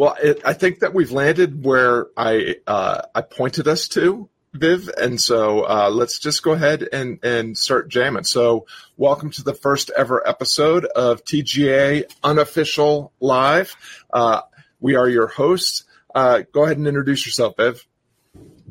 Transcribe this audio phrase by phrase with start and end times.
[0.00, 4.88] Well, it, I think that we've landed where I uh, I pointed us to, Viv,
[4.96, 8.24] and so uh, let's just go ahead and and start jamming.
[8.24, 8.64] So,
[8.96, 13.76] welcome to the first ever episode of TGA Unofficial Live.
[14.10, 14.40] Uh,
[14.80, 15.84] we are your hosts.
[16.14, 17.86] Uh, go ahead and introduce yourself, Viv.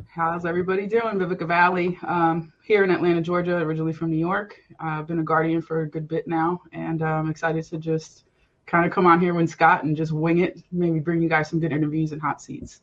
[0.07, 1.19] How's everybody doing?
[1.19, 4.59] Vivica Valle, um, here in Atlanta, Georgia, originally from New York.
[4.79, 8.23] I've been a guardian for a good bit now, and I'm um, excited to just
[8.69, 10.61] kind of come on here when Scott and just wing it.
[10.71, 12.81] Maybe bring you guys some good interviews and hot seats.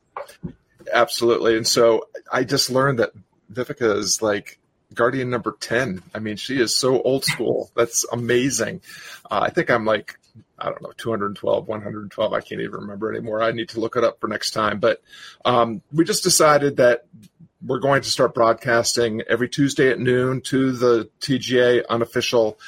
[0.92, 1.56] Absolutely.
[1.56, 3.12] And so I just learned that
[3.52, 4.58] Vivica is like
[4.94, 6.02] guardian number 10.
[6.14, 7.70] I mean, she is so old school.
[7.76, 8.82] That's amazing.
[9.30, 10.18] Uh, I think I'm like,
[10.58, 12.32] I don't know, 212, 112.
[12.32, 13.42] I can't even remember anymore.
[13.42, 14.80] I need to look it up for next time.
[14.80, 15.02] But
[15.44, 17.06] um, we just decided that
[17.64, 22.58] we're going to start broadcasting every Tuesday at noon to the TGA unofficial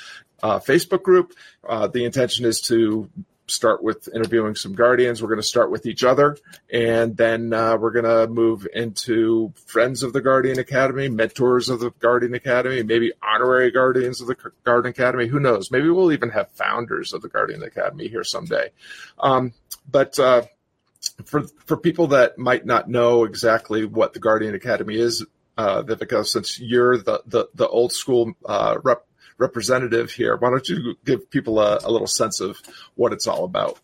[0.42, 1.34] uh, Facebook group.
[1.66, 3.09] Uh, the intention is to
[3.51, 5.23] start with interviewing some guardians.
[5.23, 6.36] We're going to start with each other,
[6.72, 11.81] and then uh, we're going to move into friends of the Guardian Academy, mentors of
[11.81, 15.27] the Guardian Academy, maybe honorary guardians of the Guardian Academy.
[15.27, 15.70] Who knows?
[15.70, 18.70] Maybe we'll even have founders of the Guardian Academy here someday.
[19.19, 19.53] Um,
[19.91, 20.42] but uh,
[21.25, 25.25] for for people that might not know exactly what the Guardian Academy is,
[25.56, 29.05] uh, Vivica, since you're the the, the old school uh, rep
[29.39, 30.36] representative here.
[30.36, 32.58] Why don't you give people a, a little sense of
[32.94, 33.78] what it's all about?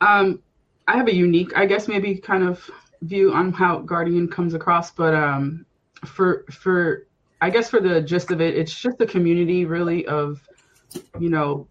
[0.00, 0.42] Um,
[0.86, 2.70] I have a unique, I guess, maybe kind of
[3.02, 5.66] view on how Guardian comes across, but um,
[6.04, 7.06] for for
[7.40, 10.46] I guess for the gist of it, it's just a community really of
[11.18, 11.66] you know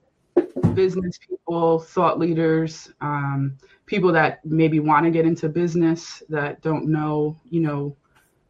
[0.74, 6.88] business people, thought leaders, um, people that maybe want to get into business that don't
[6.88, 7.96] know, you know,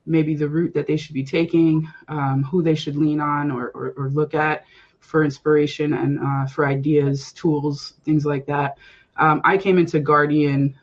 [0.06, 3.70] maybe the route that they should be taking, um, who they should lean on or,
[3.70, 4.66] or, or look at
[5.00, 8.78] for inspiration and uh, for ideas, tools, things like that.
[9.18, 10.76] Um, I came into Guardian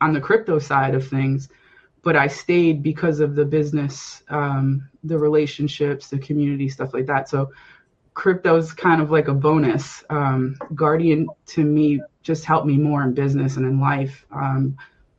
[0.00, 1.48] on the crypto side of things,
[2.02, 7.28] but I stayed because of the business, um, the relationships, the community, stuff like that.
[7.28, 7.50] So
[8.14, 10.02] crypto is kind of like a bonus.
[10.10, 14.26] Um, Guardian to me just helped me more in business and in life.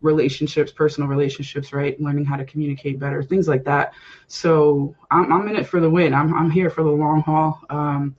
[0.01, 1.99] Relationships, personal relationships, right?
[1.99, 3.93] Learning how to communicate better, things like that.
[4.27, 6.13] So I'm, I'm in it for the win.
[6.13, 7.61] I'm, I'm here for the long haul.
[7.69, 8.15] Um,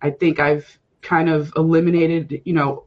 [0.00, 2.84] I think I've kind of eliminated, you know,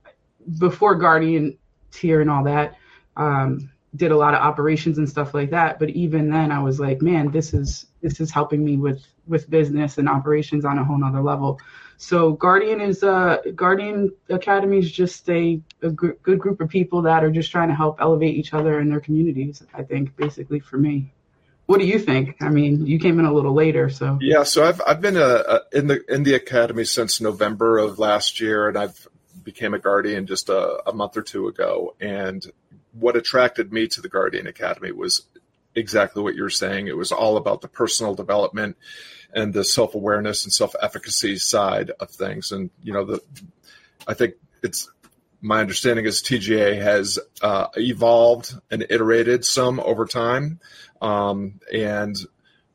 [0.57, 1.57] before Guardian
[1.91, 2.75] tier and all that,
[3.17, 5.77] um, did a lot of operations and stuff like that.
[5.77, 9.49] But even then I was like, man, this is, this is helping me with, with
[9.49, 11.59] business and operations on a whole nother level.
[11.97, 17.01] So Guardian is uh Guardian Academy is just a, a gr- good group of people
[17.03, 19.63] that are just trying to help elevate each other in their communities.
[19.73, 21.11] I think basically for me.
[21.65, 22.35] What do you think?
[22.41, 24.43] I mean, you came in a little later, so yeah.
[24.43, 27.99] So I've I've been a, uh, uh, in the in the academy since November of
[27.99, 29.07] last year, and I've
[29.43, 31.95] became a guardian just a, a month or two ago.
[31.99, 32.45] And
[32.91, 35.25] what attracted me to the Guardian Academy was
[35.75, 36.87] exactly what you're saying.
[36.87, 38.77] It was all about the personal development
[39.33, 42.51] and the self awareness and self efficacy side of things.
[42.51, 43.21] And you know, the
[44.07, 44.89] I think it's
[45.41, 50.59] my understanding is TGA has uh, evolved and iterated some over time,
[51.01, 52.15] um, and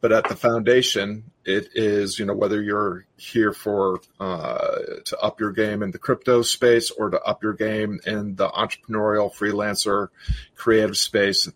[0.00, 4.76] but at the foundation, it is you know whether you're here for uh,
[5.06, 8.48] to up your game in the crypto space or to up your game in the
[8.48, 10.08] entrepreneurial freelancer
[10.56, 11.48] creative space.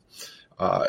[0.58, 0.86] Uh,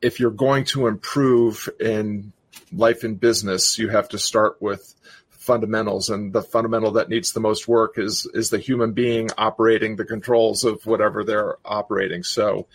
[0.00, 2.32] if you're going to improve in
[2.72, 4.94] life and business, you have to start with
[5.30, 6.10] fundamentals.
[6.10, 10.04] And the fundamental that needs the most work is is the human being operating the
[10.04, 12.22] controls of whatever they're operating.
[12.22, 12.66] So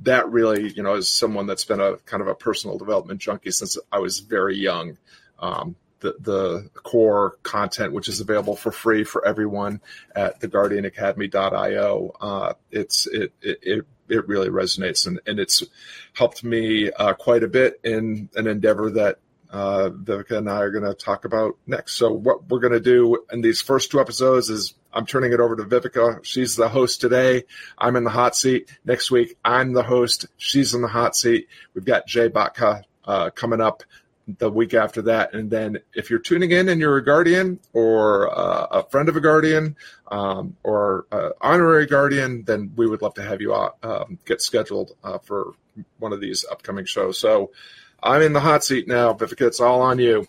[0.00, 3.50] that really you know is someone that's been a kind of a personal development junkie
[3.50, 4.98] since i was very young.
[5.38, 9.80] Um, the, the core content which is available for free for everyone
[10.14, 15.62] at theguardianacademy.io uh, it's it, it, it it really resonates and, and it's
[16.12, 19.18] helped me uh, quite a bit in an endeavor that
[19.50, 21.94] uh, Vivica and I are going to talk about next.
[21.94, 25.40] So what we're going to do in these first two episodes is I'm turning it
[25.40, 26.24] over to Vivica.
[26.24, 27.44] She's the host today.
[27.78, 28.70] I'm in the hot seat.
[28.84, 30.26] Next week, I'm the host.
[30.36, 31.48] She's in the hot seat.
[31.74, 33.82] We've got Jay Batka uh, coming up
[34.26, 35.34] the week after that.
[35.34, 39.16] And then if you're tuning in and you're a guardian or uh, a friend of
[39.16, 39.76] a guardian
[40.10, 44.92] um, or uh, honorary guardian, then we would love to have you um, get scheduled
[45.04, 45.52] uh, for
[45.98, 47.18] one of these upcoming shows.
[47.18, 47.52] So
[48.02, 49.46] I'm in the hot seat now, Vivica.
[49.46, 50.26] It's all on you.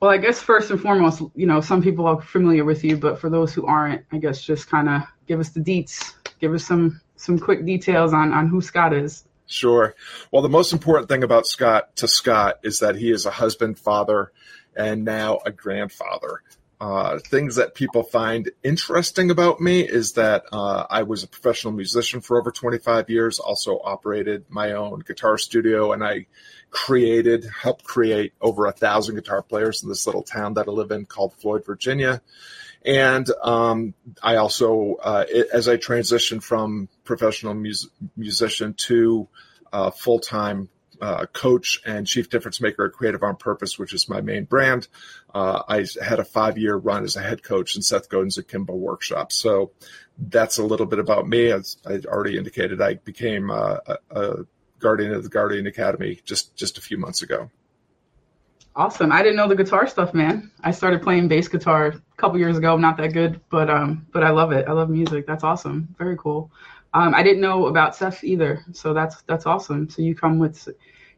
[0.00, 3.18] Well, I guess first and foremost, you know, some people are familiar with you, but
[3.18, 6.64] for those who aren't, I guess just kind of give us the deets, give us
[6.64, 9.24] some some quick details on on who Scott is.
[9.50, 9.96] Sure.
[10.30, 13.80] Well, the most important thing about Scott to Scott is that he is a husband,
[13.80, 14.30] father,
[14.76, 16.42] and now a grandfather.
[16.80, 21.74] uh, things that people find interesting about me is that uh, I was a professional
[21.74, 26.26] musician for over 25 years, also operated my own guitar studio, and I
[26.70, 30.90] created, helped create over a thousand guitar players in this little town that I live
[30.90, 32.22] in called Floyd, Virginia.
[32.84, 39.28] And um, I also, uh, it, as I transitioned from professional mus- musician to
[39.72, 40.68] uh, full time
[41.00, 44.88] uh, coach and chief difference maker at Creative on Purpose, which is my main brand.
[45.34, 48.74] Uh, I had a five year run as a head coach in Seth Godin's Akimbo
[48.74, 49.32] workshop.
[49.32, 49.72] So
[50.18, 51.50] that's a little bit about me.
[51.52, 54.36] As I already indicated, I became uh, a, a
[54.78, 57.50] guardian of the Guardian Academy just just a few months ago.
[58.76, 59.10] Awesome.
[59.10, 60.50] I didn't know the guitar stuff, man.
[60.62, 62.72] I started playing bass guitar a couple years ago.
[62.72, 64.68] I'm not that good, but um, but I love it.
[64.68, 65.26] I love music.
[65.26, 65.94] That's awesome.
[65.98, 66.52] Very cool.
[66.94, 69.88] Um, I didn't know about Seth either, so that's that's awesome.
[69.90, 70.68] So you come with,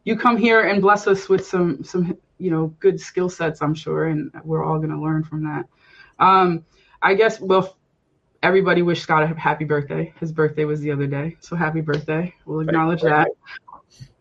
[0.04, 3.74] you come here and bless us with some some you know good skill sets, I'm
[3.74, 5.66] sure, and we're all gonna learn from that.
[6.18, 6.64] Um,
[7.02, 7.76] I guess well,
[8.42, 10.12] everybody wish Scott a happy birthday.
[10.20, 12.34] His birthday was the other day, so happy birthday.
[12.46, 13.28] We'll acknowledge that.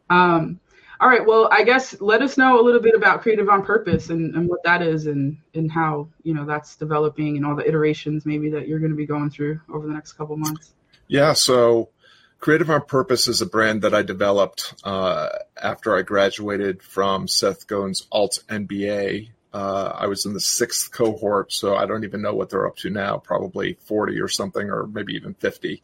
[0.09, 0.59] Um,
[1.01, 4.11] all right, well, I guess let us know a little bit about Creative on Purpose
[4.11, 7.67] and, and what that is and and how you know that's developing and all the
[7.67, 10.73] iterations maybe that you're going to be going through over the next couple months.
[11.07, 11.89] Yeah, so
[12.39, 15.29] Creative on Purpose is a brand that I developed uh,
[15.61, 19.29] after I graduated from Seth Godin's Alt MBA.
[19.53, 22.77] Uh, I was in the sixth cohort, so I don't even know what they're up
[22.77, 25.81] to now, probably 40 or something, or maybe even 50.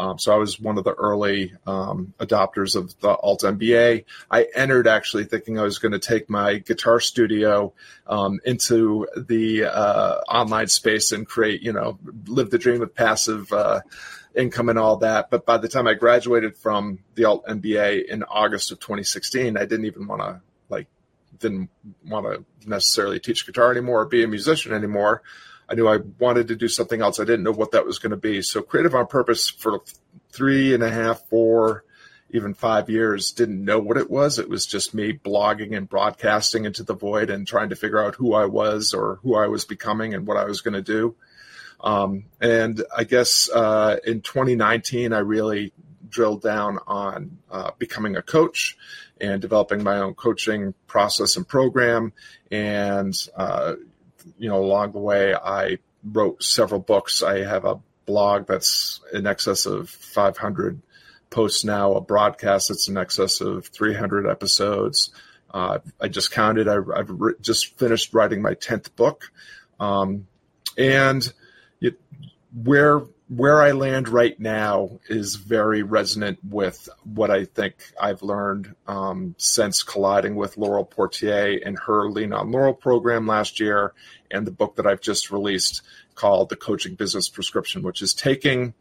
[0.00, 4.06] Um, so I was one of the early um, adopters of the Alt MBA.
[4.30, 7.74] I entered actually thinking I was going to take my guitar studio
[8.06, 13.52] um, into the uh, online space and create, you know, live the dream of passive
[13.52, 13.80] uh,
[14.34, 15.28] income and all that.
[15.28, 19.66] But by the time I graduated from the Alt MBA in August of 2016, I
[19.66, 20.86] didn't even want to like
[21.38, 21.68] didn't
[22.06, 25.22] want to necessarily teach guitar anymore or be a musician anymore.
[25.70, 27.20] I knew I wanted to do something else.
[27.20, 28.42] I didn't know what that was going to be.
[28.42, 29.80] So creative on purpose for
[30.32, 31.84] three and a half, four,
[32.30, 34.38] even five years, didn't know what it was.
[34.38, 38.16] It was just me blogging and broadcasting into the void and trying to figure out
[38.16, 41.14] who I was or who I was becoming and what I was going to do.
[41.80, 45.72] Um, and I guess uh, in 2019, I really
[46.08, 48.76] drilled down on uh, becoming a coach
[49.20, 52.12] and developing my own coaching process and program
[52.50, 53.74] and uh,
[54.38, 57.22] you know, along the way, I wrote several books.
[57.22, 60.80] I have a blog that's in excess of 500
[61.30, 65.10] posts now, a broadcast that's in excess of 300 episodes.
[65.52, 66.68] Uh, I just counted.
[66.68, 69.32] I, have re- just finished writing my 10th book.
[69.78, 70.26] Um,
[70.76, 71.32] and
[71.80, 71.98] it,
[72.52, 73.02] where
[73.34, 79.36] where I land right now is very resonant with what I think I've learned um,
[79.38, 83.92] since colliding with Laurel Portier and her Lean on Laurel program last year,
[84.32, 85.82] and the book that I've just released
[86.16, 88.74] called The Coaching Business Prescription, which is taking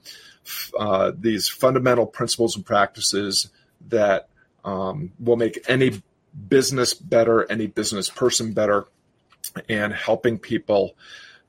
[0.79, 3.51] uh, these fundamental principles and practices
[3.89, 4.29] that
[4.65, 6.01] um, will make any
[6.47, 8.87] business better, any business person better,
[9.69, 10.95] and helping people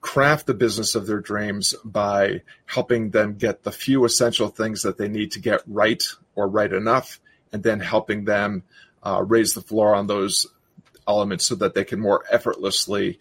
[0.01, 4.97] craft the business of their dreams by helping them get the few essential things that
[4.97, 6.03] they need to get right
[6.35, 7.21] or right enough,
[7.53, 8.63] and then helping them
[9.03, 10.47] uh, raise the floor on those
[11.07, 13.19] elements so that they can more effortlessly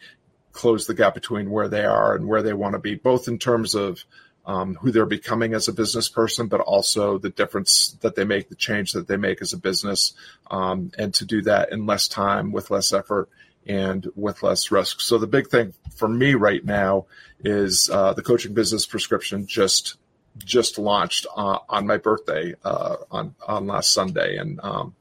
[0.52, 3.38] close the gap between where they are and where they want to be, both in
[3.38, 4.04] terms of
[4.46, 8.50] um, who they're becoming as a business person, but also the difference that they make,
[8.50, 10.14] the change that they make as a business,
[10.50, 13.30] um, and to do that in less time with less effort
[13.70, 15.00] and with less risk.
[15.00, 17.06] So the big thing for me right now
[17.42, 19.96] is uh, the coaching business prescription just
[20.38, 24.96] just launched uh, on my birthday uh, on on last Sunday, and um,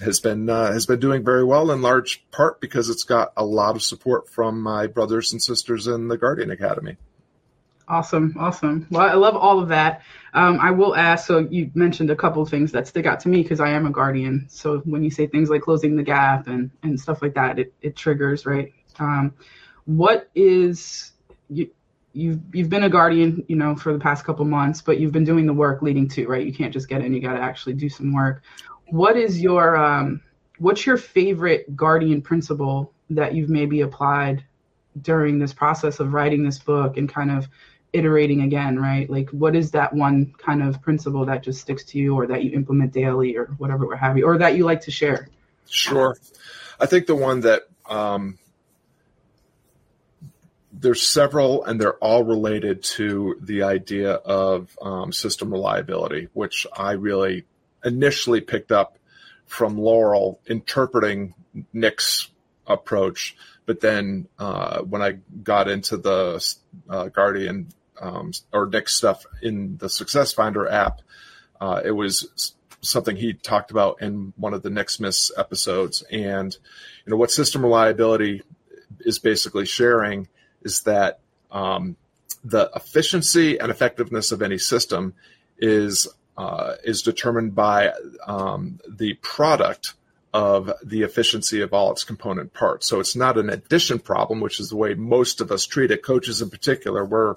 [0.00, 3.44] has been uh, has been doing very well in large part because it's got a
[3.44, 6.96] lot of support from my brothers and sisters in the Guardian Academy.
[7.90, 8.86] Awesome, awesome.
[8.88, 10.02] Well, I love all of that.
[10.32, 11.26] Um, I will ask.
[11.26, 13.84] So you mentioned a couple of things that stick out to me because I am
[13.84, 14.46] a guardian.
[14.48, 17.74] So when you say things like closing the gap and and stuff like that, it
[17.82, 18.72] it triggers right.
[19.00, 19.34] Um,
[19.86, 21.10] what is
[21.48, 21.68] you?
[22.12, 25.24] You've you've been a guardian, you know, for the past couple months, but you've been
[25.24, 26.46] doing the work leading to right.
[26.46, 28.44] You can't just get in; you got to actually do some work.
[28.86, 30.22] What is your um,
[30.58, 34.44] what's your favorite guardian principle that you've maybe applied
[35.02, 37.48] during this process of writing this book and kind of
[37.92, 39.08] iterating again, right?
[39.10, 42.44] Like, what is that one kind of principle that just sticks to you, or that
[42.44, 45.28] you implement daily, or whatever, what have you, or that you like to share?
[45.68, 46.16] Sure.
[46.78, 48.38] I think the one that um,
[50.72, 56.92] there's several, and they're all related to the idea of um, system reliability, which I
[56.92, 57.44] really
[57.84, 58.98] initially picked up
[59.46, 61.34] from Laurel interpreting
[61.72, 62.28] Nick's
[62.66, 63.36] approach.
[63.66, 66.54] But then uh, when I got into the
[66.88, 67.68] uh, Guardian
[68.00, 71.00] um, or Nick stuff in the Success Finder app,
[71.60, 76.02] uh, it was something he talked about in one of the Nick Smiths episodes.
[76.10, 76.56] And
[77.04, 78.42] you know what system reliability
[79.00, 80.28] is basically sharing
[80.62, 81.96] is that um,
[82.44, 85.14] the efficiency and effectiveness of any system
[85.58, 87.92] is uh, is determined by
[88.26, 89.94] um, the product
[90.32, 92.88] of the efficiency of all its component parts.
[92.88, 96.02] So it's not an addition problem, which is the way most of us treat it.
[96.02, 97.34] Coaches in particular, we're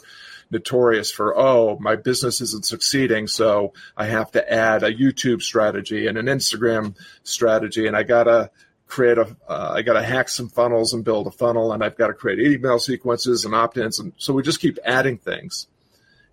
[0.53, 6.07] notorious for, oh, my business isn't succeeding, so I have to add a YouTube strategy
[6.07, 8.49] and an Instagram strategy, and I gotta
[8.87, 12.07] create a, uh, I gotta hack some funnels and build a funnel, and I've got
[12.07, 15.67] to create email sequences and opt-ins, and so we just keep adding things,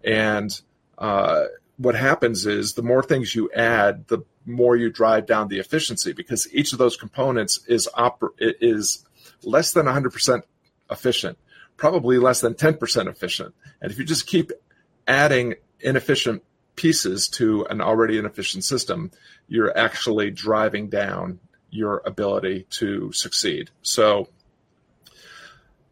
[0.04, 0.60] and
[0.98, 1.44] uh,
[1.80, 6.12] what happens is the more things you add, the more you drive down the efficiency
[6.12, 9.04] because each of those components is oper- is
[9.42, 10.42] less than 100%
[10.90, 11.38] efficient,
[11.80, 13.54] probably less than 10% efficient.
[13.80, 14.52] And if you just keep
[15.08, 16.44] adding inefficient
[16.76, 19.10] pieces to an already inefficient system,
[19.48, 23.70] you're actually driving down your ability to succeed.
[23.80, 24.28] So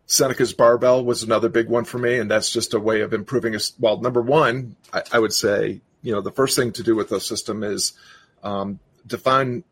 [0.05, 3.55] Seneca's barbell was another big one for me, and that's just a way of improving.
[3.55, 6.97] A, well, number one, I, I, would say, you know, the first thing to do
[6.97, 7.95] with a system is
[8.43, 9.65] um, define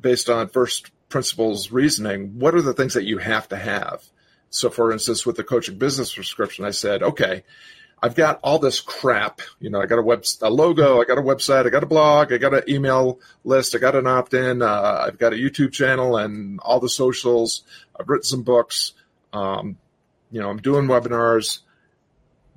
[0.00, 2.38] based on first principles reasoning.
[2.38, 4.02] What are the things that you have to have?
[4.54, 7.42] So, for instance, with the coaching business prescription, I said, okay,
[8.02, 9.40] I've got all this crap.
[9.60, 11.86] You know, I got a web, a logo, I got a website, I got a
[11.86, 15.72] blog, I got an email list, I got an opt-in, uh, I've got a YouTube
[15.72, 17.62] channel and all the socials.
[17.98, 18.92] I've written some books.
[19.32, 19.78] Um,
[20.30, 21.60] you know, I'm doing webinars.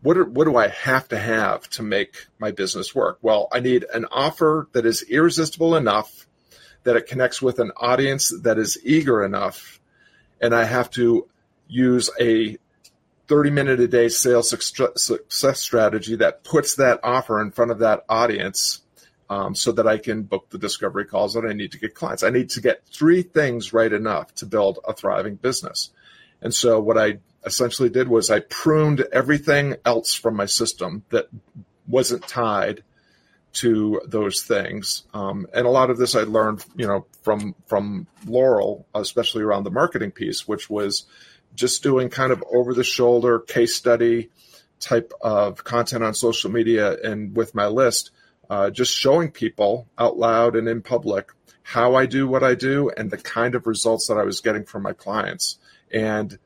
[0.01, 3.19] What, are, what do I have to have to make my business work?
[3.21, 6.27] Well, I need an offer that is irresistible enough
[6.83, 9.79] that it connects with an audience that is eager enough,
[10.41, 11.29] and I have to
[11.67, 12.57] use a
[13.27, 18.05] 30 minute a day sales success strategy that puts that offer in front of that
[18.07, 18.81] audience
[19.29, 22.23] um, so that I can book the discovery calls that I need to get clients.
[22.23, 25.89] I need to get three things right enough to build a thriving business.
[26.41, 31.27] And so what I essentially did was I pruned everything else from my system that
[31.87, 32.83] wasn't tied
[33.53, 35.03] to those things.
[35.13, 39.63] Um, and a lot of this I learned, you know, from from Laurel, especially around
[39.63, 41.05] the marketing piece, which was
[41.55, 44.29] just doing kind of over the shoulder case study
[44.79, 48.11] type of content on social media and with my list,
[48.49, 51.31] uh, just showing people out loud and in public
[51.63, 54.65] how I do what I do and the kind of results that I was getting
[54.65, 55.57] from my clients.
[55.91, 56.37] And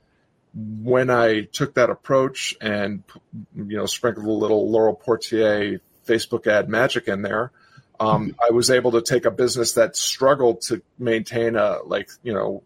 [0.54, 3.04] when I took that approach and
[3.54, 7.52] you know sprinkled a little Laurel Portier Facebook ad magic in there,
[8.00, 12.34] um, I was able to take a business that struggled to maintain a like you
[12.34, 12.64] know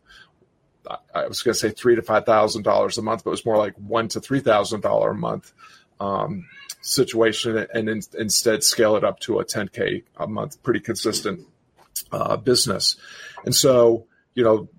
[1.14, 3.46] I was going to say three to five thousand dollars a month, but it was
[3.46, 5.54] more like one to three thousand dollar a month
[6.00, 6.48] um,
[6.82, 11.48] situation, and in, instead scale it up to a ten k a month, pretty consistent
[12.12, 12.98] uh, business.
[13.46, 14.70] And so, you know,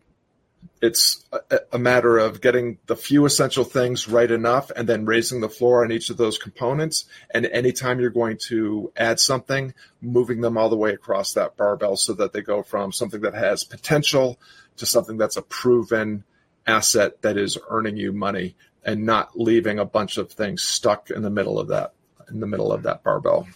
[0.80, 5.40] it's a, a, matter of getting the few essential things right enough and then raising
[5.40, 7.06] the floor on each of those components.
[7.30, 11.96] And anytime you're going to add something, moving them all the way across that barbell
[11.96, 14.38] so that they go from something that has potential
[14.76, 16.24] to something that's a proven
[16.66, 21.22] asset that is earning you money and not leaving a bunch of things stuck in
[21.22, 21.92] the middle of that
[22.30, 23.46] in the middle of that barbell.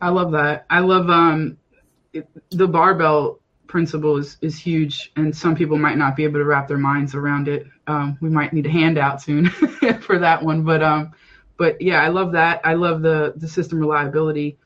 [0.00, 0.66] I love that.
[0.70, 1.58] I love um
[2.50, 6.68] the barbell principle is, is huge, and some people might not be able to wrap
[6.68, 7.66] their minds around it.
[7.86, 9.48] Um, we might need a handout soon
[10.00, 11.12] for that one, but um,
[11.56, 12.60] but yeah, I love that.
[12.64, 14.58] I love the the system reliability.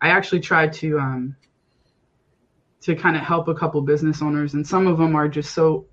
[0.00, 1.36] I actually tried to um,
[2.82, 5.86] to kind of help a couple business owners, and some of them are just so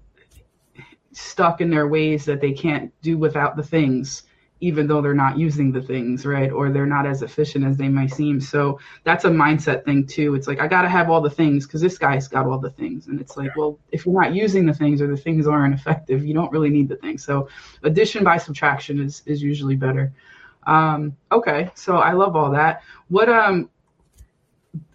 [1.12, 4.24] stuck in their ways that they can't do without the things
[4.62, 6.52] even though they're not using the things, right?
[6.52, 8.42] Or they're not as efficient as they might seem.
[8.42, 10.36] So that's a mindset thing too.
[10.36, 12.72] It's like I got to have all the things because this guy's got all the
[12.72, 15.74] things, and it's like, well, if you're not using the things or the things aren't
[15.74, 17.24] effective, you don't really need the things.
[17.24, 17.48] So
[17.84, 20.12] addition by subtraction is is usually better.
[20.68, 22.84] Um, okay, so I love all that.
[23.08, 23.70] What um,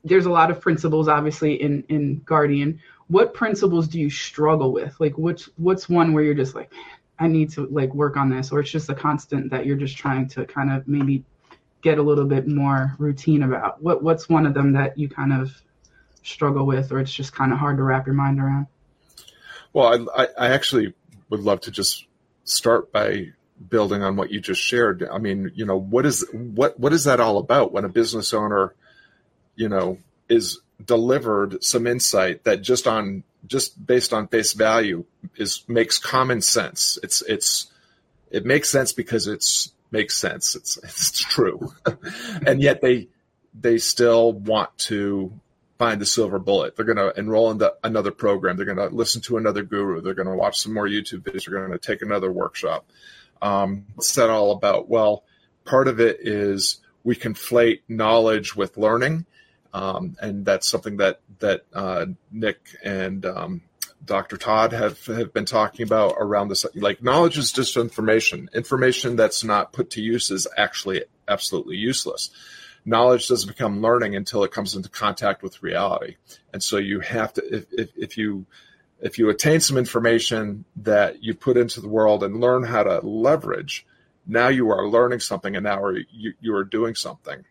[0.04, 2.80] there's a lot of principles obviously in in Guardian.
[3.08, 4.94] What principles do you struggle with?
[4.98, 6.72] Like, which what's one where you're just like,
[7.18, 9.96] I need to like work on this, or it's just a constant that you're just
[9.96, 11.24] trying to kind of maybe
[11.82, 13.82] get a little bit more routine about?
[13.82, 15.50] What what's one of them that you kind of
[16.22, 18.66] struggle with, or it's just kind of hard to wrap your mind around?
[19.72, 20.94] Well, I, I actually
[21.30, 22.06] would love to just
[22.44, 23.32] start by
[23.68, 25.06] building on what you just shared.
[25.10, 28.32] I mean, you know, what is what what is that all about when a business
[28.32, 28.74] owner,
[29.56, 35.04] you know, is delivered some insight that just on just based on face value
[35.36, 36.98] is makes common sense.
[37.02, 37.70] It's it's
[38.30, 40.56] it makes sense because it's makes sense.
[40.56, 41.72] It's it's true,
[42.46, 43.08] and yet they
[43.58, 45.32] they still want to
[45.78, 46.76] find the silver bullet.
[46.76, 48.56] They're going to enroll in the, another program.
[48.56, 50.00] They're going to listen to another guru.
[50.00, 51.46] They're going to watch some more YouTube videos.
[51.46, 52.86] They're going to take another workshop.
[53.42, 54.88] Um, what's that all about?
[54.88, 55.24] Well,
[55.64, 59.26] part of it is we conflate knowledge with learning,
[59.74, 63.62] um, and that's something that that uh, Nick and um,
[64.04, 64.36] Dr.
[64.36, 66.64] Todd have have been talking about around this.
[66.76, 68.48] Like knowledge is just information.
[68.54, 72.30] Information that's not put to use is actually absolutely useless.
[72.84, 76.16] Knowledge doesn't become learning until it comes into contact with reality,
[76.52, 78.46] and so you have to if, if, if you
[79.00, 83.00] if you attain some information that you put into the world and learn how to
[83.00, 83.84] leverage,
[84.24, 87.44] now you are learning something and now you, you are doing something.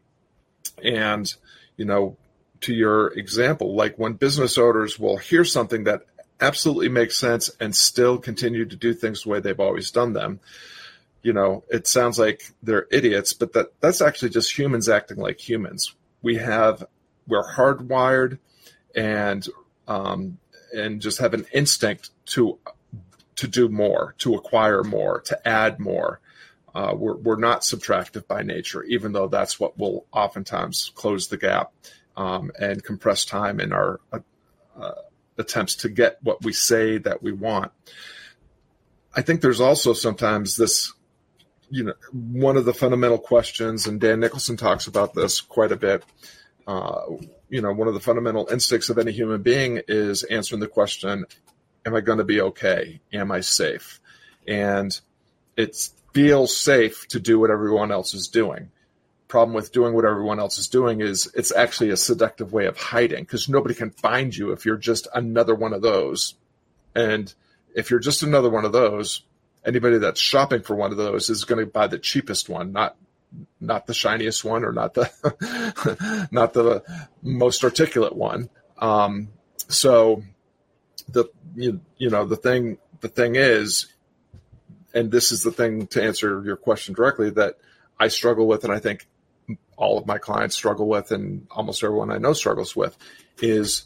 [0.81, 1.31] And,
[1.77, 2.17] you know,
[2.61, 6.03] to your example, like when business owners will hear something that
[6.39, 10.39] absolutely makes sense and still continue to do things the way they've always done them,
[11.21, 15.39] you know, it sounds like they're idiots, but that that's actually just humans acting like
[15.39, 15.93] humans.
[16.21, 16.85] We have,
[17.27, 18.39] we're hardwired
[18.95, 19.47] and,
[19.87, 20.37] um,
[20.73, 22.59] and just have an instinct to,
[23.37, 26.19] to do more, to acquire more, to add more.
[26.75, 31.37] Uh, we're, we're not subtractive by nature, even though that's what will oftentimes close the
[31.37, 31.71] gap
[32.17, 34.19] um, and compress time in our uh,
[34.79, 34.93] uh,
[35.37, 37.71] attempts to get what we say that we want.
[39.15, 40.93] I think there's also sometimes this,
[41.69, 45.77] you know, one of the fundamental questions, and Dan Nicholson talks about this quite a
[45.77, 46.03] bit.
[46.65, 47.01] Uh,
[47.49, 51.25] you know, one of the fundamental instincts of any human being is answering the question,
[51.85, 53.01] Am I going to be okay?
[53.11, 53.99] Am I safe?
[54.47, 54.99] And
[55.57, 58.71] it's feels safe to do what everyone else is doing.
[59.27, 62.77] Problem with doing what everyone else is doing is it's actually a seductive way of
[62.77, 66.35] hiding because nobody can find you if you're just another one of those.
[66.95, 67.33] And
[67.73, 69.23] if you're just another one of those,
[69.65, 72.95] anybody that's shopping for one of those is going to buy the cheapest one, not
[73.59, 76.83] not the shiniest one or not the not the
[77.23, 78.49] most articulate one.
[78.77, 79.29] Um,
[79.67, 80.21] so
[81.09, 83.87] the you, you know the thing the thing is
[84.93, 87.57] and this is the thing to answer your question directly that
[87.99, 89.07] I struggle with, and I think
[89.75, 92.97] all of my clients struggle with, and almost everyone I know struggles with,
[93.41, 93.83] is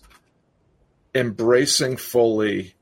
[1.16, 2.76] embracing fully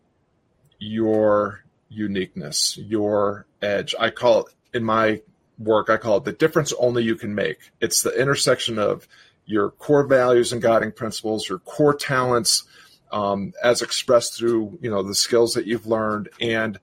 [0.80, 3.96] your uniqueness, your edge.
[4.00, 5.22] I call it in my
[5.58, 7.72] work, I call it the difference only you can make.
[7.80, 9.08] It's the intersection of
[9.46, 12.64] your core values and guiding principles, your core talents,
[13.12, 16.80] um, as expressed through you know the skills that you've learned, and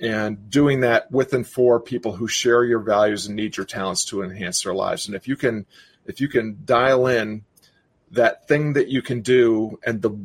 [0.00, 4.04] and doing that with and for people who share your values and need your talents
[4.06, 5.06] to enhance their lives.
[5.06, 5.66] And if you can,
[6.06, 7.44] if you can dial in
[8.12, 10.16] that thing that you can do and the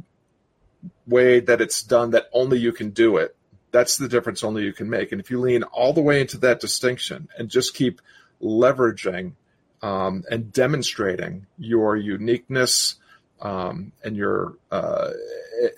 [1.08, 3.36] way that it's done that only you can do it,
[3.72, 5.12] that's the difference only you can make.
[5.12, 8.02] And if you lean all the way into that distinction and just keep
[8.42, 9.34] leveraging
[9.82, 12.96] um, and demonstrating your uniqueness
[13.42, 15.10] um, and your uh,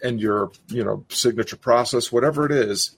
[0.04, 2.96] and your you know signature process, whatever it is,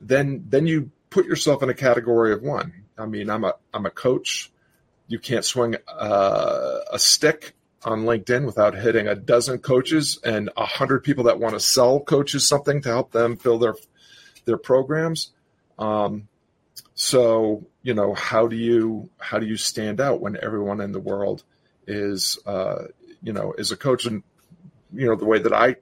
[0.00, 2.72] then then you put yourself in a category of one.
[2.96, 4.50] I mean, I'm a I'm a coach.
[5.08, 10.64] You can't swing uh, a stick on LinkedIn without hitting a dozen coaches and a
[10.64, 13.74] hundred people that want to sell coaches something to help them fill their
[14.44, 15.30] their programs.
[15.78, 16.28] Um,
[16.94, 21.00] so you know, how do you how do you stand out when everyone in the
[21.00, 21.42] world
[21.86, 22.84] is uh,
[23.22, 24.06] you know is a coach?
[24.06, 24.22] And
[24.92, 25.76] you know, the way that I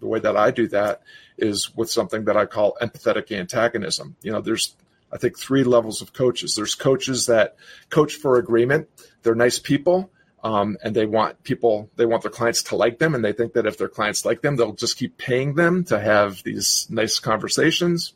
[0.00, 1.02] the way that I do that
[1.38, 4.16] is with something that I call empathetic antagonism.
[4.22, 4.76] You know, there's
[5.12, 6.54] I think three levels of coaches.
[6.54, 7.56] There's coaches that
[7.88, 8.88] coach for agreement.
[9.22, 10.10] They're nice people.
[10.44, 13.54] Um, and they want people, they want their clients to like them, and they think
[13.54, 17.18] that if their clients like them, they'll just keep paying them to have these nice
[17.18, 18.14] conversations.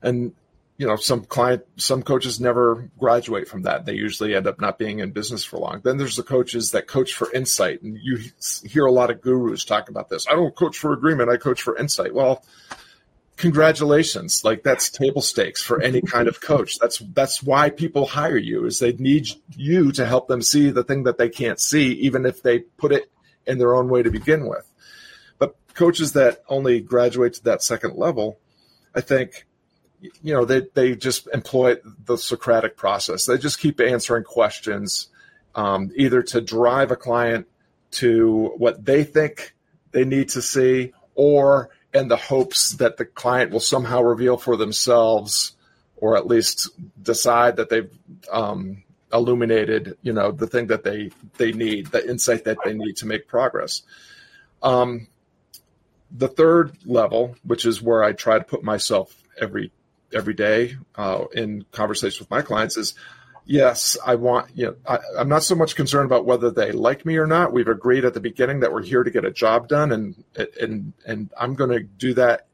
[0.00, 0.32] And
[0.80, 3.84] you know, some client, some coaches never graduate from that.
[3.84, 5.82] They usually end up not being in business for long.
[5.84, 8.18] Then there's the coaches that coach for insight, and you
[8.64, 10.26] hear a lot of gurus talk about this.
[10.26, 12.14] I don't coach for agreement; I coach for insight.
[12.14, 12.42] Well,
[13.36, 14.42] congratulations!
[14.42, 16.78] Like that's table stakes for any kind of coach.
[16.78, 20.82] That's that's why people hire you is they need you to help them see the
[20.82, 23.12] thing that they can't see, even if they put it
[23.46, 24.66] in their own way to begin with.
[25.38, 28.38] But coaches that only graduate to that second level,
[28.94, 29.44] I think
[30.00, 33.26] you know they they just employ the Socratic process.
[33.26, 35.08] They just keep answering questions,
[35.54, 37.46] um, either to drive a client
[37.92, 39.54] to what they think
[39.92, 44.56] they need to see, or in the hopes that the client will somehow reveal for
[44.56, 45.52] themselves,
[45.96, 46.70] or at least
[47.02, 47.90] decide that they've
[48.30, 48.82] um,
[49.12, 53.06] illuminated, you know, the thing that they they need, the insight that they need to
[53.06, 53.82] make progress.
[54.62, 55.08] Um,
[56.10, 59.72] the third level, which is where I try to put myself every
[60.12, 62.94] every day uh, in conversations with my clients, is
[63.44, 67.04] yes, I want you know I, I'm not so much concerned about whether they like
[67.04, 67.52] me or not.
[67.52, 70.24] We've agreed at the beginning that we're here to get a job done, and
[70.60, 72.46] and and I'm going to do that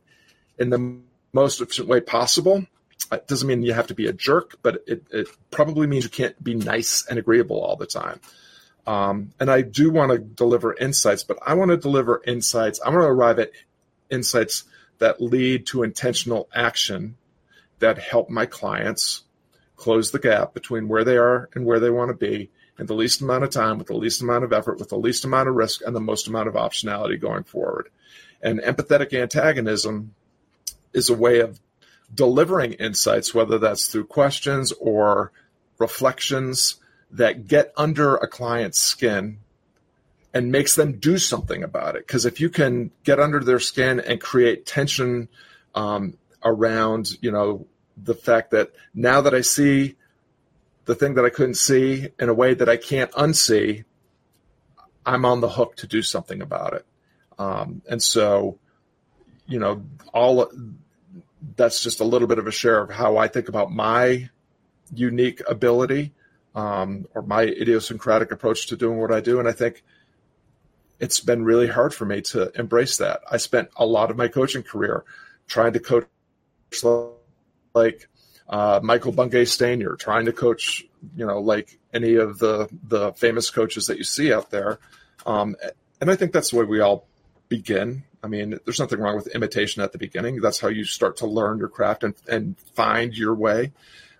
[0.58, 0.98] in the
[1.32, 2.66] most efficient way possible.
[3.12, 6.10] It doesn't mean you have to be a jerk, but it, it probably means you
[6.10, 8.20] can't be nice and agreeable all the time.
[8.86, 12.80] Um, and I do want to deliver insights, but I want to deliver insights.
[12.80, 13.50] I want to arrive at
[14.10, 14.64] insights
[14.98, 17.16] that lead to intentional action
[17.78, 19.24] that help my clients
[19.76, 22.94] close the gap between where they are and where they want to be in the
[22.94, 25.54] least amount of time, with the least amount of effort, with the least amount of
[25.54, 27.88] risk, and the most amount of optionality going forward.
[28.42, 30.14] And empathetic antagonism
[30.92, 31.60] is a way of
[32.14, 35.32] delivering insights, whether that's through questions or
[35.78, 36.76] reflections
[37.10, 39.38] that get under a client's skin
[40.34, 42.06] and makes them do something about it.
[42.06, 45.28] Because if you can get under their skin and create tension
[45.74, 49.96] um, around, you know, the fact that now that I see
[50.84, 53.84] the thing that I couldn't see in a way that I can't unsee,
[55.04, 56.86] I'm on the hook to do something about it.
[57.38, 58.58] Um, and so,
[59.46, 60.50] you know, all
[61.56, 64.30] that's just a little bit of a share of how I think about my
[64.94, 66.12] unique ability
[66.54, 69.38] um, or my idiosyncratic approach to doing what I do.
[69.38, 69.82] And I think
[70.98, 73.20] it's been really hard for me to embrace that.
[73.30, 75.04] I spent a lot of my coaching career
[75.46, 76.06] trying to coach
[76.84, 78.08] like
[78.48, 80.84] uh, Michael Bungay Stanier, trying to coach,
[81.16, 84.78] you know, like any of the the famous coaches that you see out there.
[85.24, 85.56] Um,
[86.00, 87.06] and I think that's the way we all
[87.48, 88.04] begin.
[88.22, 90.40] I mean, there's nothing wrong with imitation at the beginning.
[90.40, 93.72] That's how you start to learn your craft and, and find your way.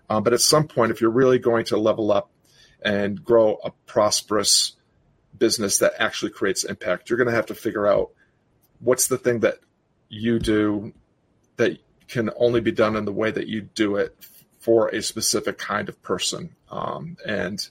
[0.09, 2.29] Um, but at some point, if you're really going to level up
[2.81, 4.75] and grow a prosperous
[5.37, 8.11] business that actually creates impact, you're going to have to figure out
[8.79, 9.59] what's the thing that
[10.09, 10.93] you do
[11.57, 14.15] that can only be done in the way that you do it
[14.59, 16.55] for a specific kind of person.
[16.69, 17.67] Um, and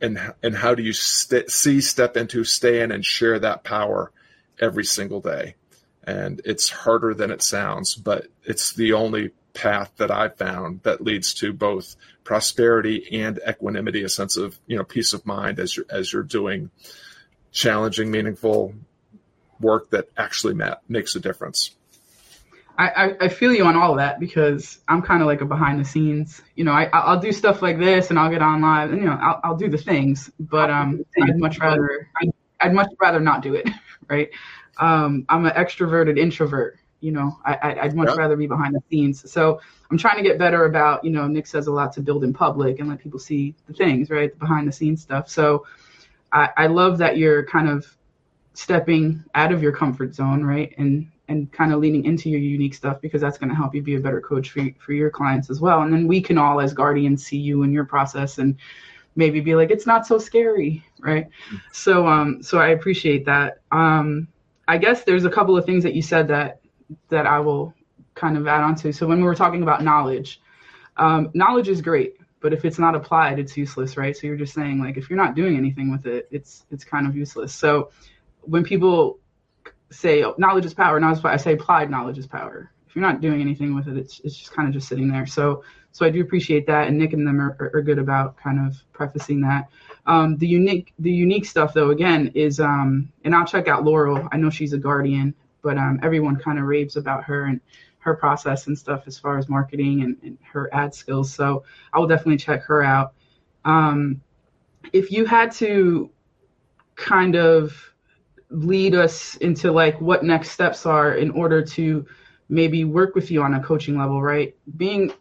[0.00, 4.12] and and how do you st- see, step into, stay in, and share that power
[4.60, 5.54] every single day?
[6.04, 11.00] And it's harder than it sounds, but it's the only path that I've found that
[11.02, 15.76] leads to both prosperity and equanimity, a sense of you know peace of mind as
[15.76, 16.70] you're as you're doing
[17.52, 18.74] challenging, meaningful
[19.60, 21.74] work that actually ma- makes a difference.
[22.78, 25.80] I, I, feel you on all of that because I'm kind of like a behind
[25.80, 26.42] the scenes.
[26.54, 29.06] You know, I I'll do stuff like this and I'll get on live and you
[29.06, 33.18] know I'll I'll do the things, but um I'd much rather I'd, I'd much rather
[33.18, 33.68] not do it,
[34.08, 34.30] right?
[34.78, 38.16] Um, I'm an extroverted introvert, you know, I, I'd much yeah.
[38.16, 39.30] rather be behind the scenes.
[39.30, 39.60] So
[39.90, 42.32] I'm trying to get better about, you know, Nick says a lot to build in
[42.32, 44.32] public and let people see the things, right?
[44.32, 45.28] The behind the scenes stuff.
[45.28, 45.66] So
[46.32, 47.96] I, I love that you're kind of
[48.54, 50.74] stepping out of your comfort zone, right?
[50.78, 53.82] And and kind of leaning into your unique stuff because that's going to help you
[53.82, 55.82] be a better coach for, for your clients as well.
[55.82, 58.56] And then we can all, as guardians, see you in your process and
[59.14, 61.26] maybe be like, it's not so scary, right?
[61.26, 61.56] Mm-hmm.
[61.72, 63.60] So, um, so I appreciate that.
[63.70, 64.28] Um,
[64.66, 66.60] I guess there's a couple of things that you said that
[67.10, 67.74] that I will
[68.14, 68.92] kind of add on to.
[68.92, 70.40] So when we were talking about knowledge,
[70.96, 74.16] um, knowledge is great, but if it's not applied, it's useless, right?
[74.16, 77.06] So you're just saying like if you're not doing anything with it, it's it's kind
[77.06, 77.54] of useless.
[77.54, 77.90] So
[78.42, 79.18] when people
[79.90, 82.70] say oh, knowledge is power, knowledge I say applied knowledge is power.
[82.86, 85.26] If you're not doing anything with it, it's it's just kind of just sitting there.
[85.26, 88.66] So so I do appreciate that, and Nick and them are, are good about kind
[88.66, 89.68] of prefacing that.
[90.06, 94.28] Um, the unique the unique stuff though again is um, and I'll check out Laurel.
[94.32, 97.60] I know she's a guardian but um, everyone kind of raves about her and
[97.98, 101.32] her process and stuff as far as marketing and, and her ad skills.
[101.32, 103.12] So I will definitely check her out.
[103.64, 104.22] Um,
[104.92, 106.10] if you had to
[106.94, 107.76] kind of
[108.50, 112.06] lead us into like what next steps are in order to
[112.48, 114.54] maybe work with you on a coaching level, right?
[114.76, 115.12] Being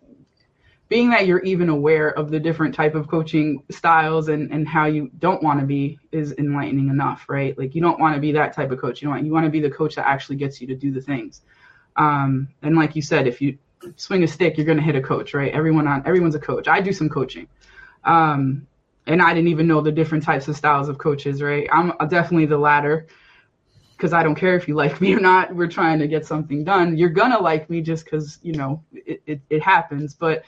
[0.89, 4.85] being that you're even aware of the different type of coaching styles and, and how
[4.85, 7.57] you don't want to be is enlightening enough, right?
[7.57, 9.01] Like you don't want to be that type of coach.
[9.01, 11.01] You want you want to be the coach that actually gets you to do the
[11.01, 11.41] things.
[11.97, 13.57] Um, and like you said, if you
[13.97, 15.51] swing a stick, you're going to hit a coach, right?
[15.51, 16.67] Everyone on everyone's a coach.
[16.67, 17.47] I do some coaching,
[18.05, 18.65] um,
[19.07, 21.67] and I didn't even know the different types of styles of coaches, right?
[21.71, 23.07] I'm definitely the latter
[23.95, 25.55] because I don't care if you like me or not.
[25.55, 26.97] We're trying to get something done.
[26.97, 30.43] You're gonna like me just because you know it, it, it happens, but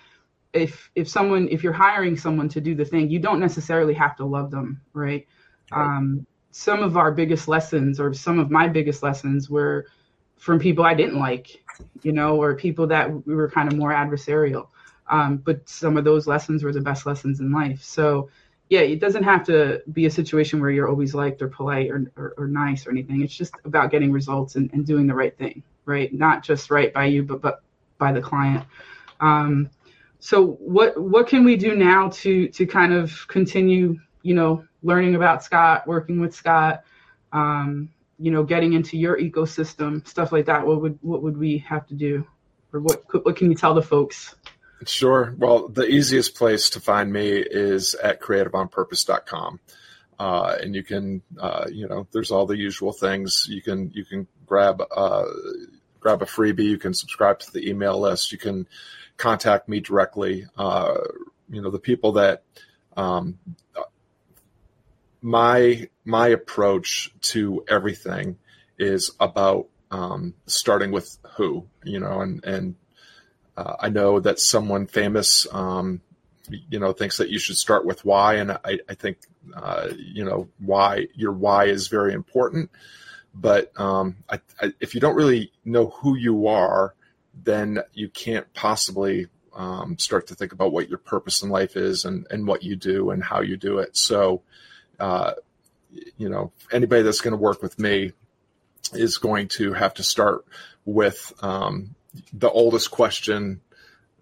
[0.54, 4.16] if if someone if you're hiring someone to do the thing you don't necessarily have
[4.16, 5.28] to love them right,
[5.72, 5.82] right.
[5.98, 9.86] Um, some of our biggest lessons or some of my biggest lessons were
[10.38, 11.64] from people i didn't like
[12.02, 14.68] you know or people that we were kind of more adversarial
[15.08, 18.30] um, but some of those lessons were the best lessons in life so
[18.70, 22.12] yeah, it doesn't have to be a situation where you're always liked or polite or,
[22.16, 23.22] or, or nice or anything.
[23.22, 26.14] It's just about getting results and, and, doing the right thing, right?
[26.14, 27.64] Not just right by you, but but
[27.98, 28.66] by the client.
[29.20, 29.72] Um,
[30.20, 35.16] so what what can we do now to to kind of continue, you know, learning
[35.16, 36.84] about Scott, working with Scott,
[37.34, 40.66] um, you know, getting into your ecosystem, stuff like that?
[40.66, 42.26] What would what would we have to do,
[42.72, 44.36] or what what can you tell the folks?
[44.86, 45.36] Sure.
[45.38, 49.60] Well, the easiest place to find me is at creativeonpurpose.com.
[50.18, 53.46] Uh, and you can, uh, you know, there's all the usual things.
[53.50, 55.26] You can, you can grab, uh,
[56.00, 56.64] grab a freebie.
[56.64, 58.32] You can subscribe to the email list.
[58.32, 58.68] You can
[59.18, 60.46] contact me directly.
[60.58, 60.98] Uh,
[61.50, 62.44] you know, the people that,
[62.96, 63.40] um,
[65.22, 68.38] my, my approach to everything
[68.78, 72.76] is about, um, starting with who, you know, and, and
[73.60, 76.00] uh, I know that someone famous, um,
[76.70, 79.18] you know, thinks that you should start with why, and I, I think,
[79.54, 82.72] uh, you know, why your why is very important.
[83.36, 86.96] But um, I, I, if you don't really know who you are,
[87.44, 92.06] then you can't possibly um, start to think about what your purpose in life is
[92.06, 93.98] and, and what you do and how you do it.
[93.98, 94.42] So,
[95.02, 95.34] uh,
[96.18, 98.14] you know, anybody that's going to work with me
[98.94, 100.46] is going to have to start
[100.86, 101.96] with um,
[102.34, 103.62] the oldest question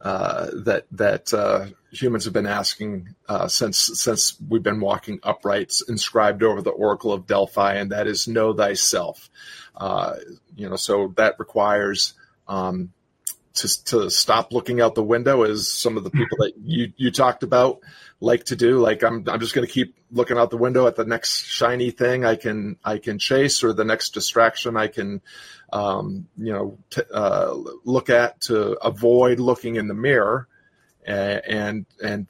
[0.01, 5.73] uh, that that uh, humans have been asking uh, since since we've been walking upright,
[5.87, 9.29] inscribed over the Oracle of Delphi, and that is know thyself.
[9.75, 10.15] Uh,
[10.55, 12.13] you know, so that requires
[12.47, 12.93] um,
[13.57, 17.11] to to stop looking out the window, as some of the people that you you
[17.11, 17.79] talked about
[18.19, 18.79] like to do.
[18.79, 21.91] Like I'm I'm just going to keep looking out the window at the next shiny
[21.91, 25.21] thing I can I can chase, or the next distraction I can
[25.71, 30.47] um, you know, t- uh, look at to avoid looking in the mirror
[31.05, 32.27] and, and, and,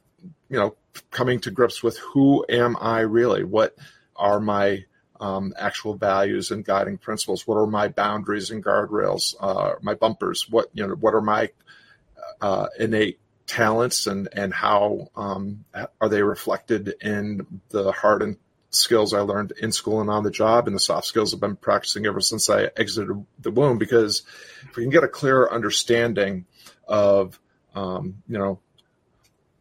[0.50, 0.76] you know,
[1.12, 3.44] coming to grips with who am I really?
[3.44, 3.76] What
[4.16, 4.86] are my
[5.20, 7.48] um, actual values and guiding principles?
[7.48, 9.36] What are my boundaries and guardrails?
[9.40, 10.48] Uh, my bumpers?
[10.50, 10.96] What you know?
[10.96, 11.50] What are my
[12.42, 15.66] uh, innate talents and and how um,
[16.02, 18.38] are they reflected in the hard and
[18.70, 21.56] skills I learned in school and on the job, and the soft skills I've been
[21.56, 23.78] practicing ever since I exited the womb.
[23.78, 24.24] Because
[24.70, 26.46] if we can get a clearer understanding
[26.88, 27.40] of,
[27.76, 28.60] um, you know,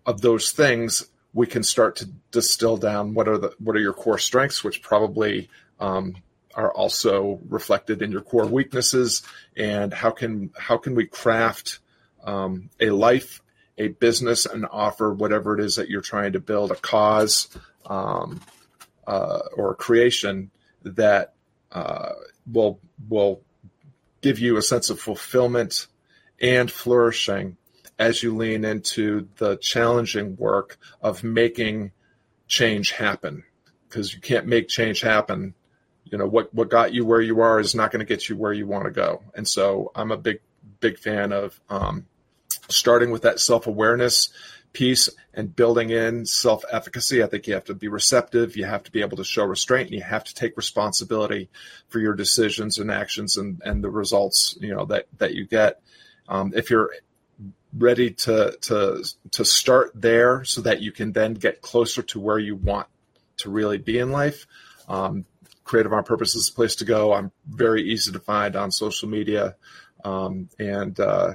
[0.05, 3.93] of those things, we can start to distill down what are the what are your
[3.93, 6.17] core strengths, which probably um,
[6.55, 9.23] are also reflected in your core weaknesses,
[9.55, 11.81] and how can how can we craft
[12.25, 13.43] um, a life,
[13.77, 17.49] a business, and offer whatever it is that you're trying to build, a cause,
[17.85, 18.41] um,
[19.07, 20.51] uh, or creation
[20.85, 21.35] that
[21.71, 22.13] uh,
[22.51, 23.43] will will
[24.23, 25.87] give you a sense of fulfillment
[26.41, 27.59] and flourishing
[27.99, 31.93] as you lean into the challenging work of making
[32.47, 33.45] change happen.
[33.89, 35.55] Because you can't make change happen.
[36.05, 38.37] You know what what got you where you are is not going to get you
[38.37, 39.23] where you want to go.
[39.35, 40.41] And so i'm a big
[40.79, 42.07] big fan of um,
[42.69, 44.31] starting with that self-awareness
[44.73, 47.23] piece and building in self efficacy.
[47.23, 49.89] I think you have to be receptive, you have to be able to show restraint,
[49.89, 51.49] and you have to take responsibility
[51.89, 55.81] for your decisions and actions and, and the results you know that, that you get.
[56.29, 56.91] Um, if you're
[57.77, 62.39] ready to, to, to start there so that you can then get closer to where
[62.39, 62.87] you want
[63.39, 64.47] to really be in life,
[64.89, 65.25] um,
[65.65, 67.13] Creative on Purpose is a place to go.
[67.13, 69.57] I'm very easy to find on social media.
[70.05, 71.35] Um, and uh,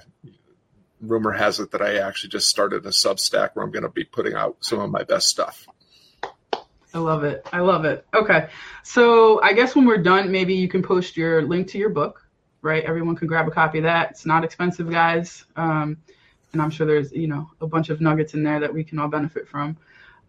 [1.01, 4.05] rumor has it that I actually just started a Substack where I'm going to be
[4.05, 5.67] putting out some of my best stuff.
[6.93, 7.45] I love it.
[7.51, 8.05] I love it.
[8.13, 8.47] Okay.
[8.83, 12.25] So I guess when we're done, maybe you can post your link to your book,
[12.61, 12.83] right?
[12.83, 14.11] Everyone can grab a copy of that.
[14.11, 15.45] It's not expensive, guys.
[15.55, 15.97] Um,
[16.53, 18.99] and I'm sure there's, you know, a bunch of nuggets in there that we can
[18.99, 19.77] all benefit from.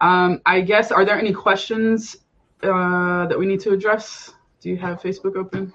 [0.01, 2.17] Um, I guess, are there any questions
[2.63, 4.33] uh, that we need to address?
[4.61, 5.73] Do you have Facebook open?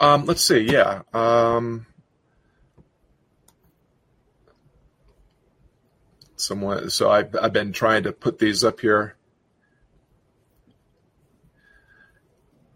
[0.00, 0.60] Um, let's see.
[0.60, 1.02] Yeah.
[1.12, 1.86] Um,
[6.36, 6.90] someone.
[6.90, 9.16] So I've, I've been trying to put these up here.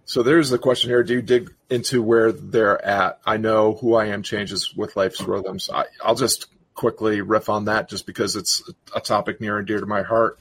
[0.07, 1.03] So there's the question here.
[1.03, 3.19] Do you dig into where they're at?
[3.27, 5.69] I know who I am changes with life's rhythms.
[5.69, 8.63] I, I'll just quickly riff on that just because it's
[8.95, 10.39] a topic near and dear to my heart.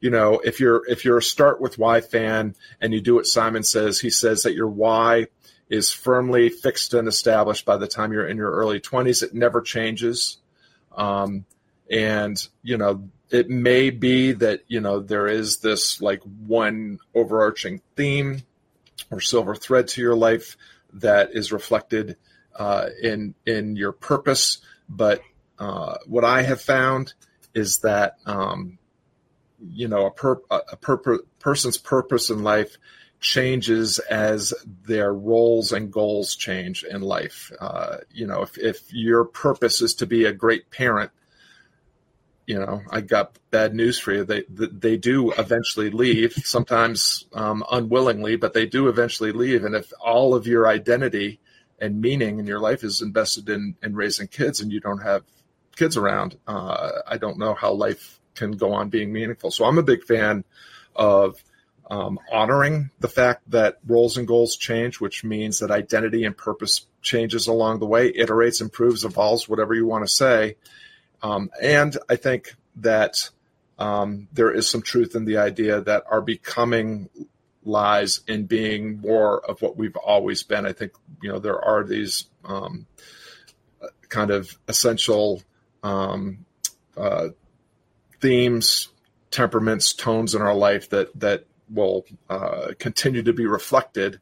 [0.00, 3.26] You know, if you're if you're a start with why fan and you do what
[3.26, 5.26] Simon says, he says that your why
[5.68, 9.24] is firmly fixed and established by the time you're in your early 20s.
[9.24, 10.38] It never changes.
[10.96, 11.44] Um,
[11.90, 17.80] and you know it may be that you know there is this like one overarching
[17.96, 18.42] theme
[19.10, 20.56] or silver thread to your life
[20.92, 22.16] that is reflected
[22.56, 24.58] uh, in in your purpose
[24.88, 25.20] but
[25.58, 27.14] uh, what i have found
[27.54, 28.78] is that um,
[29.60, 32.76] you know a, per, a per, person's purpose in life
[33.20, 34.54] changes as
[34.86, 37.50] their roles and goals change in life.
[37.60, 41.10] Uh, you know, if, if your purpose is to be a great parent,
[42.48, 44.24] you know, I got bad news for you.
[44.24, 49.66] They they do eventually leave, sometimes um, unwillingly, but they do eventually leave.
[49.66, 51.40] And if all of your identity
[51.78, 55.24] and meaning in your life is invested in in raising kids, and you don't have
[55.76, 59.50] kids around, uh, I don't know how life can go on being meaningful.
[59.50, 60.42] So I'm a big fan
[60.96, 61.36] of
[61.90, 66.86] um, honoring the fact that roles and goals change, which means that identity and purpose
[67.02, 70.56] changes along the way, iterates, improves, evolves, whatever you want to say.
[71.22, 73.30] Um, and I think that
[73.78, 77.08] um, there is some truth in the idea that our becoming
[77.64, 80.66] lies in being more of what we've always been.
[80.66, 82.86] I think you know there are these um,
[84.08, 85.42] kind of essential
[85.82, 86.44] um,
[86.96, 87.28] uh,
[88.20, 88.88] themes,
[89.30, 94.20] temperaments, tones in our life that that will uh, continue to be reflected,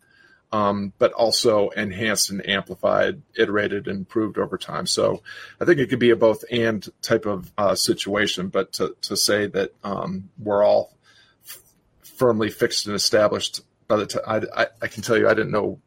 [0.52, 4.87] um, but also enhanced and amplified, iterated, and improved over time.
[4.87, 5.22] So
[5.61, 8.48] I think it could be a both and type of uh, situation.
[8.48, 10.96] But to, to say that um, we're all
[11.44, 11.61] f-
[12.02, 15.80] firmly fixed and established by the time I, I, can tell you, I didn't know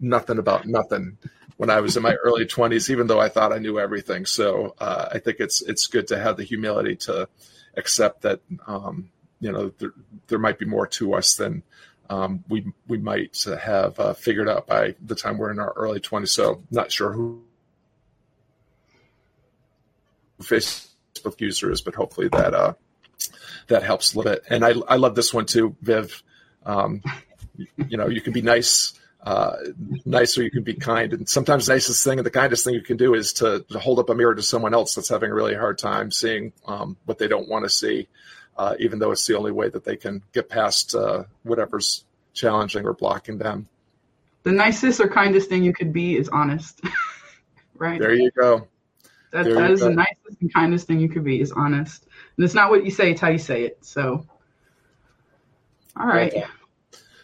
[0.00, 1.18] nothing about nothing
[1.56, 4.26] when I was in my early 20s, even though I thought I knew everything.
[4.26, 7.28] So uh, I think it's it's good to have the humility to
[7.76, 9.92] accept that um, you know there,
[10.28, 11.62] there might be more to us than
[12.14, 16.00] um, we we might have uh, figured out by the time we're in our early
[16.00, 16.28] 20s.
[16.28, 17.42] So not sure who
[20.40, 22.74] Facebook user is, but hopefully that uh,
[23.66, 24.44] that helps a little bit.
[24.48, 26.22] And I I love this one too, Viv.
[26.64, 27.02] Um,
[27.88, 28.94] you know, you can be nice.
[29.22, 29.56] Uh,
[30.04, 31.14] nice or you can be kind.
[31.14, 33.78] And sometimes the nicest thing and the kindest thing you can do is to, to
[33.78, 36.98] hold up a mirror to someone else that's having a really hard time seeing um,
[37.06, 38.06] what they don't want to see
[38.56, 42.84] uh, even though it's the only way that they can get past uh, whatever's challenging
[42.84, 43.68] or blocking them.
[44.42, 46.80] The nicest or kindest thing you could be is honest,
[47.76, 47.98] right?
[47.98, 48.68] There you go.
[49.30, 49.88] That, that is go.
[49.88, 52.06] the nicest and kindest thing you could be is honest.
[52.36, 53.78] And it's not what you say, it's how you say it.
[53.84, 54.26] So,
[55.96, 56.32] all right.
[56.32, 56.44] Okay.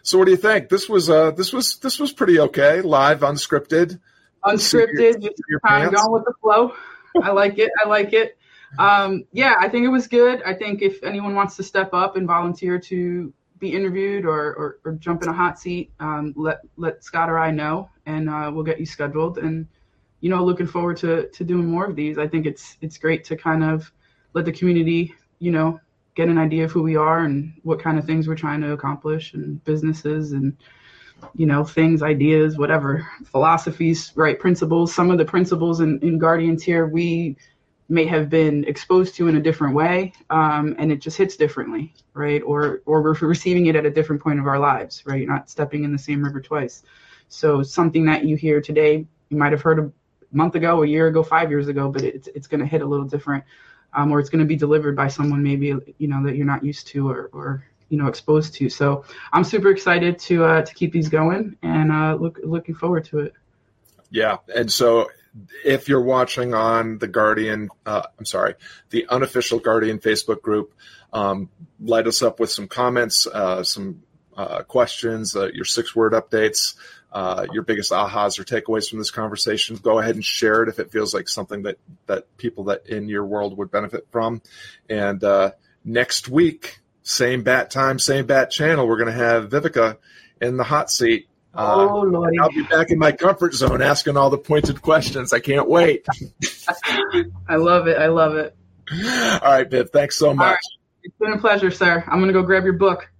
[0.02, 0.68] So, what do you think?
[0.68, 2.80] This was uh, this was this was pretty okay.
[2.80, 4.00] Live, unscripted.
[4.42, 6.74] Unscripted, just kind of going with the flow.
[7.22, 7.70] I like it.
[7.84, 8.38] I like it.
[8.78, 10.42] Um, yeah, I think it was good.
[10.42, 14.78] I think if anyone wants to step up and volunteer to be interviewed or, or,
[14.84, 18.50] or jump in a hot seat, um, let let Scott or I know, and uh,
[18.52, 19.38] we'll get you scheduled.
[19.38, 19.66] And
[20.20, 22.18] you know, looking forward to to doing more of these.
[22.18, 23.90] I think it's it's great to kind of
[24.34, 25.80] let the community, you know,
[26.14, 28.72] get an idea of who we are and what kind of things we're trying to
[28.72, 30.56] accomplish, and businesses and
[31.34, 36.62] you know things ideas whatever philosophies right principles some of the principles in, in guardians
[36.62, 37.36] here we
[37.90, 41.92] may have been exposed to in a different way um, and it just hits differently
[42.14, 42.42] right?
[42.42, 45.20] Or or we're receiving it at a different point of our lives right?
[45.20, 46.82] You're not stepping in the same river twice.
[47.28, 49.90] So something that you hear today you might have heard a
[50.32, 52.86] month ago a year ago five years ago but it's, it's going to hit a
[52.86, 53.44] little different
[53.92, 56.64] um, or it's going to be delivered by someone maybe you know that you're not
[56.64, 58.68] used to or, or you know exposed to.
[58.68, 63.04] So i'm super excited to uh, to keep these going and uh, look looking forward
[63.06, 63.34] to it.
[64.10, 64.38] Yeah.
[64.54, 65.08] And so
[65.64, 68.54] if you're watching on the Guardian, uh, I'm sorry,
[68.90, 70.74] the unofficial Guardian Facebook group,
[71.12, 71.48] um,
[71.80, 74.02] light us up with some comments, uh, some
[74.36, 76.74] uh, questions, uh, your six word updates,
[77.12, 79.76] uh, your biggest ahas or takeaways from this conversation.
[79.76, 83.08] Go ahead and share it if it feels like something that, that people that in
[83.08, 84.42] your world would benefit from.
[84.88, 85.52] And uh,
[85.84, 89.96] next week, same bat time, same bat channel, we're going to have Vivica
[90.40, 92.34] in the hot seat uh, oh, Lord.
[92.40, 95.32] I'll be back in my comfort zone asking all the pointed questions.
[95.32, 96.06] I can't wait.
[97.48, 97.98] I love it.
[97.98, 98.56] I love it.
[98.92, 99.90] All right, Viv.
[99.90, 100.46] Thanks so much.
[100.46, 100.58] Right.
[101.02, 102.04] It's been a pleasure, sir.
[102.06, 103.10] I'm going to go grab your book.